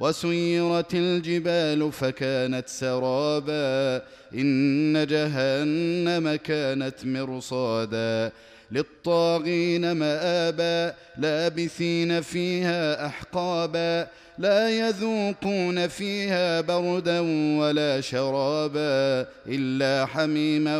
وسيرت 0.00 0.94
الجبال 0.94 1.92
فكانت 1.92 2.68
سرابا 2.68 4.02
إن 4.34 5.06
جهنم 5.06 6.34
كانت 6.34 7.04
مرصادا 7.04 8.32
للطاغين 8.72 9.92
مآبا 9.92 10.94
لابثين 11.18 12.20
فيها 12.20 13.06
أحقابا 13.06 14.08
لا 14.38 14.70
يذوقون 14.70 15.88
فيها 15.88 16.60
بردا 16.60 17.20
ولا 17.58 18.00
شرابا 18.00 19.26
إلا 19.46 20.06
حميما 20.06 20.78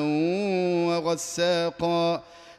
وغساقا 0.89 2.23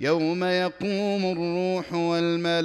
يوم 0.00 0.44
يقوم 0.44 1.32
الروح 1.32 1.92
والملائكة 1.92 2.64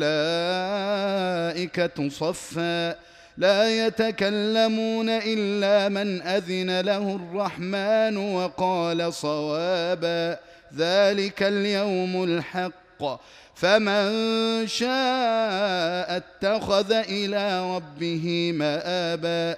صفا. 2.10 2.96
لا 3.38 3.88
يتكلمون 3.88 5.10
إلا 5.10 5.90
من 5.90 6.22
أذن 6.22 6.80
له 6.82 7.16
الرحمن 7.16 8.18
وقال 8.18 9.14
صوابا. 9.14 10.38
ذلك 10.78 11.44
اليوم 11.44 12.24
الحق. 12.24 13.20
فمن 13.56 14.08
شاء 14.68 16.18
اتخذ 16.18 16.92
إلى 16.92 17.76
ربه 17.76 18.52
مآبا. 18.56 19.58